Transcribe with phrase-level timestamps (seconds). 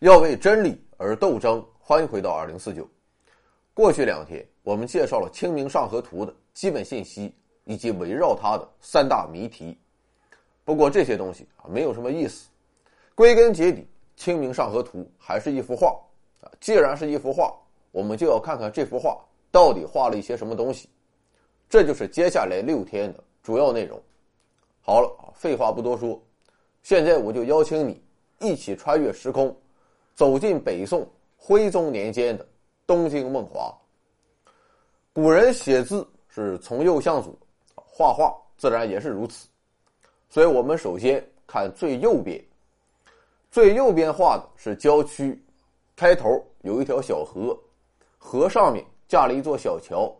[0.00, 1.62] 要为真理而斗争。
[1.78, 2.88] 欢迎回到二零四九。
[3.74, 9.78] 过去两天，我们介绍了《清明上河图》的基本信息以及围绕它的三大谜题。
[10.64, 12.48] 不过这些东西啊，没有什么意思。
[13.14, 13.82] 归根结底，
[14.16, 15.88] 《清明上河图》还是一幅画
[16.40, 16.48] 啊。
[16.60, 17.54] 既然是一幅画，
[17.90, 20.88] 我们就要看看这幅画到底画了一些什么东西。
[21.68, 24.00] 这就是接下来六天的主要内容。
[24.80, 26.18] 好了啊，废话不多说，
[26.82, 28.02] 现在我就邀请你
[28.38, 29.54] 一起穿越时空，
[30.20, 32.46] 走进北宋徽宗年间的
[32.86, 33.74] 东京梦华。
[35.14, 37.34] 古人写字是从右向左，
[37.74, 39.48] 画画自然也是如此。
[40.28, 42.38] 所以我们首先看最右边，
[43.50, 45.42] 最右边画的是郊区，
[45.96, 47.58] 开头有一条小河，
[48.18, 50.14] 河上面架了一座小桥，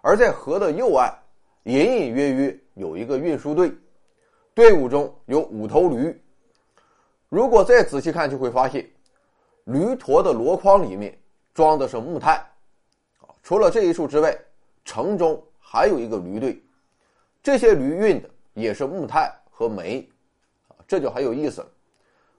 [0.00, 1.12] 而在河的右岸，
[1.64, 3.68] 隐隐约约有一个运输队。
[4.54, 6.16] 队伍中有五头驴，
[7.28, 8.88] 如果再仔细看，就会发现，
[9.64, 11.16] 驴驼的箩筐里面
[11.52, 12.44] 装的是木炭。
[13.42, 14.36] 除了这一处之外，
[14.84, 16.62] 城中还有一个驴队，
[17.42, 20.08] 这些驴运的也是木炭和煤。
[20.86, 21.68] 这就很有意思了。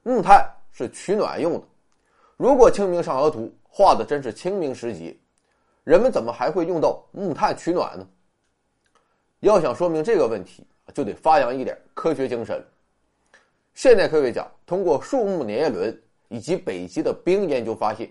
[0.02, 1.62] 木炭是取暖用的，
[2.36, 5.16] 如果《清明上河图》画的真是清明时节，
[5.84, 8.06] 人们怎么还会用到木炭取暖呢？
[9.40, 10.66] 要想说明这个问题。
[10.94, 12.64] 就得发扬一点科学精神。
[13.74, 18.10] 现代科学家通过树木年轮以及北极的冰研究发现，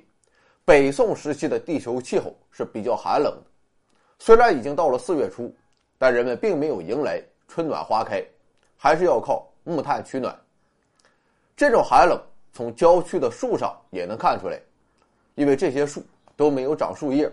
[0.64, 3.44] 北宋时期的地球气候是比较寒冷的。
[4.20, 5.54] 虽然已经到了四月初，
[5.98, 8.24] 但人们并没有迎来春暖花开，
[8.78, 10.36] 还是要靠木炭取暖。
[11.56, 12.22] 这种寒冷
[12.52, 14.60] 从郊区的树上也能看出来，
[15.36, 16.04] 因为这些树
[16.36, 17.32] 都没有长树叶。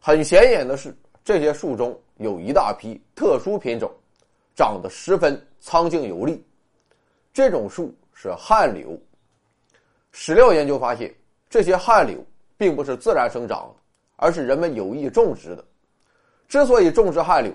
[0.00, 3.90] 很显眼的是，这些树中有一大批特殊品种。
[4.54, 6.42] 长得十分苍劲有力，
[7.30, 8.98] 这种树是旱柳。
[10.18, 11.14] 史料研究发现，
[11.46, 12.24] 这些旱柳
[12.56, 13.70] 并不是自然生长，
[14.16, 15.62] 而是人们有意种植的。
[16.48, 17.52] 之所以种植旱柳，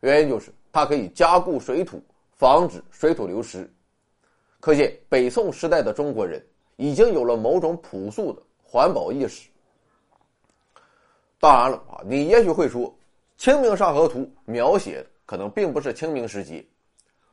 [0.00, 3.66] 原因就是它可以加固水土，防止水土流失。
[4.60, 6.44] 可见，北宋时代的中国人
[6.76, 9.48] 已经有了某种朴素的环保意识。
[11.40, 12.82] 当然了啊，你也许会说，
[13.38, 15.06] 《清明上河图》描写的。
[15.24, 16.62] 可能并不是清明时节，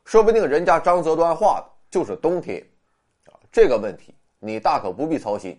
[0.06, 2.66] 说不定人家张择端画的就是冬天，
[3.26, 5.56] 啊，这个问题你大可不必操心，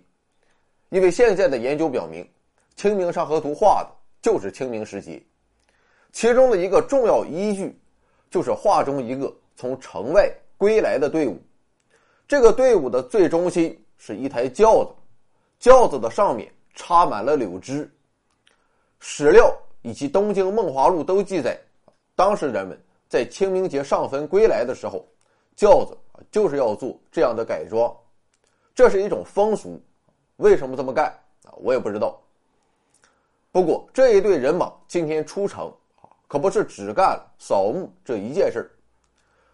[0.89, 2.23] 因为现在的研究表明，
[2.75, 5.21] 《清明上河图》画的就是清明时节，
[6.11, 7.79] 其中的一个重要依据，
[8.31, 10.27] 就是画中一个从城外
[10.57, 11.39] 归来的队伍，
[12.27, 14.91] 这个队伍的最中心是一台轿子，
[15.59, 17.87] 轿子的上面插满了柳枝，
[18.99, 21.55] 史料以及《东京梦华录》都记载。
[22.15, 25.07] 当时人们在清明节上坟归来的时候，
[25.55, 25.95] 轿子
[26.31, 27.95] 就是要做这样的改装，
[28.73, 29.81] 这是一种风俗。
[30.37, 31.07] 为什么这么干
[31.45, 31.53] 啊？
[31.57, 32.19] 我也不知道。
[33.51, 35.67] 不过这一队人马今天出城
[36.01, 38.71] 啊，可不是只干扫墓这一件事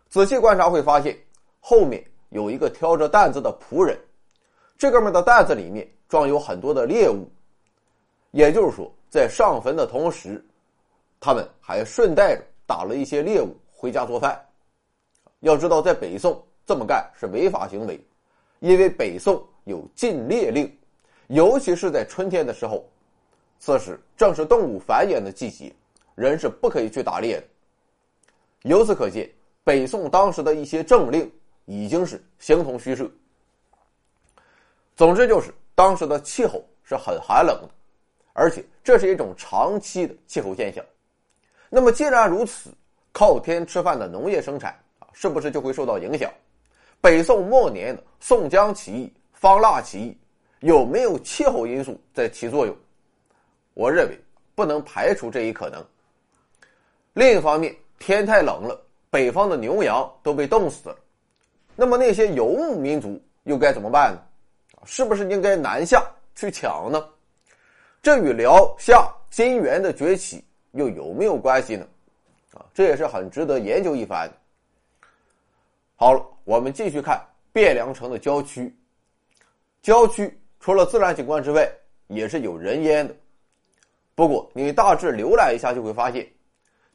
[0.08, 1.18] 仔细观察会发现，
[1.60, 4.00] 后面有一个挑着担子的仆人，
[4.78, 7.28] 这哥们的担子里面装有很多的猎物，
[8.32, 10.44] 也就是说，在上坟的同时。
[11.20, 14.40] 他们还顺带着打了一些猎物回家做饭。
[15.40, 18.00] 要知道，在北宋这么干是违法行为，
[18.60, 20.72] 因为北宋有禁猎令，
[21.28, 22.88] 尤其是在春天的时候，
[23.60, 25.74] 此时正是动物繁衍的季节，
[26.16, 27.44] 人是不可以去打猎的。
[28.64, 29.30] 由此可见，
[29.64, 31.32] 北宋当时的一些政令
[31.66, 33.10] 已经是形同虚设。
[34.96, 37.70] 总之，就是当时的气候是很寒冷的，
[38.34, 40.84] 而且这是一种长期的气候现象。
[41.70, 42.72] 那么既然如此，
[43.12, 46.32] 靠天吃饭的农业生产啊，是不是就会受到影响？
[47.02, 50.18] 北宋末年的宋江起义、方腊起义，
[50.60, 52.76] 有没有气候因素在起作用？
[53.74, 54.20] 我认为
[54.56, 55.84] 不能排除这一可能。
[57.14, 58.80] 另一方面，天太冷了，
[59.10, 60.98] 北方的牛羊都被冻死了，
[61.76, 64.22] 那么那些游牧民族又该怎么办呢？
[64.86, 66.04] 是不是应该南下
[66.36, 67.08] 去抢呢？
[68.02, 70.44] 这与辽、夏、金元的崛起。
[70.74, 71.88] 又有没有关系呢？
[72.54, 74.30] 啊，这也是很值得研究一番。
[76.00, 77.20] 好了，我们继续看
[77.56, 78.72] 汴梁城的郊区。
[79.82, 81.68] 郊区除了自然景观之外，
[82.06, 83.16] 也是有人烟的。
[84.14, 86.32] 不过你大致浏览一下就会发现，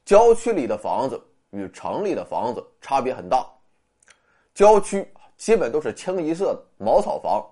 [0.04, 1.20] 郊区里的房子
[1.50, 3.44] 与城里的房子差别很大。
[4.54, 5.04] 郊区
[5.36, 7.44] 基本都是清一色的茅草房，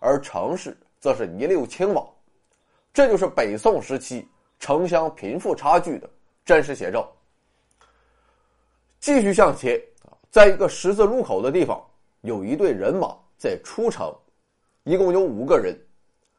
[0.00, 2.04] 而城市则是一溜青瓦。
[2.92, 4.28] 这就是北宋时期。
[4.58, 6.10] 城乡贫富差距的
[6.44, 7.10] 真实写照。
[8.98, 9.80] 继续向前，
[10.30, 11.84] 在一个十字路口的地方，
[12.20, 14.14] 有一队人马在出城。
[14.84, 15.78] 一共有五个人，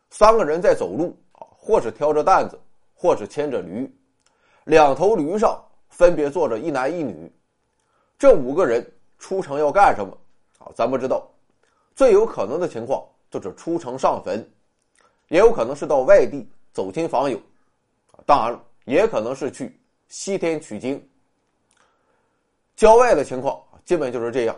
[0.10, 2.60] 三个人在走路啊，或是挑着担子，
[2.96, 3.94] 或是牵着驴，
[4.64, 7.32] 两头驴上分别坐着一男一女。
[8.18, 8.86] 这五个人
[9.20, 10.18] 出城要干什么？
[10.58, 11.30] 啊，咱不知道。
[11.94, 14.50] 最有可能的情况就是出城上坟，
[15.28, 17.40] 也有可能是到外地走亲访友，
[18.26, 21.08] 当然了，也可能是去西天取经。
[22.76, 23.62] 郊外的情况
[23.92, 24.56] 基本就是这样。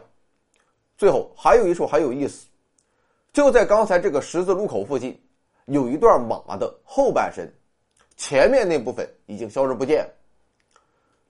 [0.95, 2.45] 最后还有一处很有意思，
[3.31, 5.19] 就在刚才这个十字路口附近，
[5.65, 7.51] 有一段马的后半身，
[8.15, 10.09] 前面那部分已经消失不见了。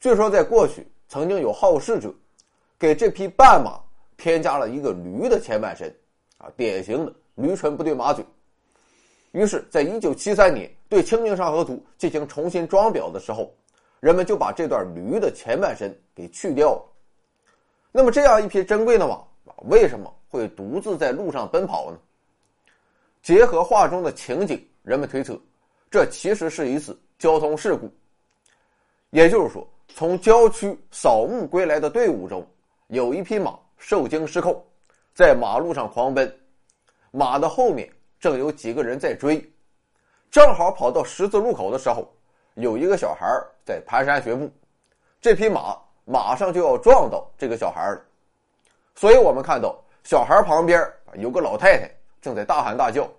[0.01, 2.13] 据说在过去曾经有好事者
[2.77, 3.79] 给这匹半马
[4.17, 5.87] 添加了一个驴的前半身，
[6.39, 8.25] 啊，典型的驴唇不对马嘴。
[9.31, 13.49] 于是，在一九七三年对《清明上河图》进行重新装裱的时候，
[14.01, 16.89] 人们就把这段驴的前半身给去掉了。
[17.95, 19.23] 那么，这样一匹珍贵的马。
[19.67, 21.97] 为什么会独自在路上奔跑呢？
[23.21, 25.39] 结合画中的情景，人们推测，
[25.91, 27.89] 这其实是一次交通事故。
[29.11, 32.45] 也就是说，从郊区扫墓归来的队伍中，
[32.87, 34.61] 有一匹马受惊失控，
[35.13, 36.35] 在马路上狂奔，
[37.11, 37.87] 马的后面
[38.19, 39.39] 正有几个人在追，
[40.31, 42.11] 正好跑到十字路口的时候，
[42.55, 43.25] 有一个小孩
[43.63, 44.51] 在蹒跚学步，
[45.21, 48.01] 这匹马马上就要撞到这个小孩了。
[48.95, 50.81] 所以我们看到小孩旁边
[51.15, 51.89] 有个老太太
[52.21, 53.09] 正在大喊大叫，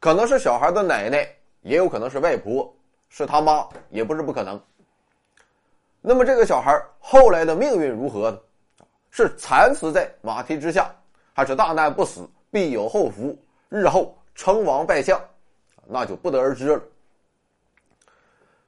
[0.00, 1.28] 可能是小孩的奶奶，
[1.62, 2.72] 也有可能是外婆，
[3.08, 4.60] 是他妈也不是不可能。
[6.00, 8.38] 那么这个小孩后来的命运如何呢？
[9.14, 10.90] 是惨死在马蹄之下，
[11.34, 13.38] 还是大难不死必有后福，
[13.68, 15.20] 日后称王拜相，
[15.86, 16.82] 那就不得而知了。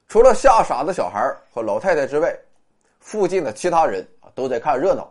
[0.07, 2.37] 除了吓傻的小孩和老太太之外，
[3.05, 5.07] 附近的其他人啊都在看热闹。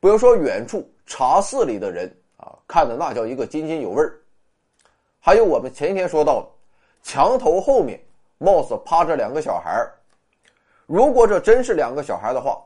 [0.00, 4.18] 比如说，远处茶肆里的人啊，看的那叫一个津津有味儿。
[5.20, 6.48] 还有我们前天说到的，
[7.02, 8.02] 墙头后面
[8.38, 9.92] 貌似趴着两个小孩儿。
[10.86, 12.64] 如果这真是两个小孩的话，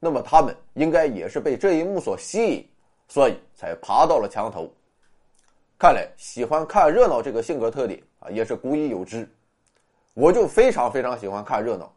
[0.00, 2.68] 那么他们应该也是被这一幕所吸引，
[3.06, 4.68] 所以才爬到了墙头。
[5.78, 9.28] 看来喜欢看热闹这个性格特点啊，也是古已有之。
[10.14, 11.92] 我就非常非常喜欢看热闹。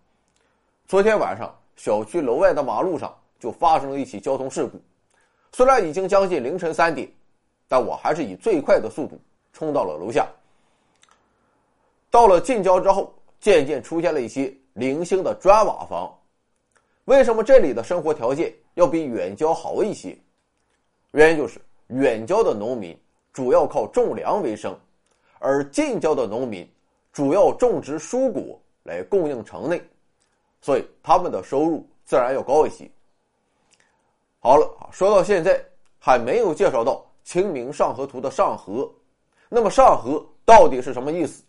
[0.87, 3.11] 昨天晚上，小区楼外的马路上。
[3.41, 4.79] 就发生了一起交通事故，
[5.51, 7.11] 虽然已经将近凌晨三点，
[7.67, 9.19] 但我还是以最快的速度
[9.51, 10.29] 冲到了楼下。
[12.11, 16.15] 到了近郊之后，渐渐出现了一些零星的砖瓦房。
[17.05, 20.15] 为什么这里的生活条件要比远郊好一些？
[21.13, 22.95] 原因就是远郊的农民
[23.33, 24.79] 主要靠种粮为生，
[25.39, 26.69] 而近郊的农民
[27.11, 29.81] 主要种植蔬果来供应城内，
[30.61, 32.89] 所以他们的收入自然要高一些。
[34.39, 35.63] 好了说到现在
[35.99, 36.93] 还没有介绍到
[37.23, 38.89] 《清明上河图》的上河，
[39.49, 41.43] 那么上河到底是什么意思？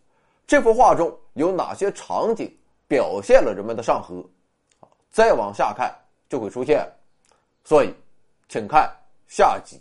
[0.46, 2.54] 这幅画中有哪些场景
[2.88, 4.24] 表现了人们的上河？
[5.10, 5.94] 再往下看
[6.28, 6.90] 就会出现，
[7.64, 7.94] 所以，
[8.48, 8.90] 请看
[9.28, 9.80] 下集。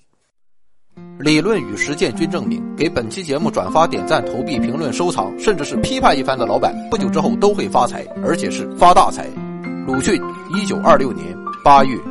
[1.20, 9.28] 理论与实践均证明，给本期节目转发、点赞、投币、评论、收藏，甚至是批判一番的老板，不久之后都会发财，而且是发大财。
[9.86, 10.22] 鲁迅，
[10.56, 11.26] 一九二六年
[11.64, 12.11] 八月。